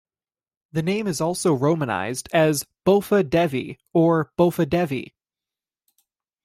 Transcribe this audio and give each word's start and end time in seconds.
The 0.71 0.81
name 0.81 1.05
is 1.05 1.21
also 1.21 1.55
romanised 1.55 2.27
as 2.33 2.65
'Bopha 2.87 3.21
Devi 3.23 3.77
or 3.93 4.31
'Bophadevi. 4.35 5.13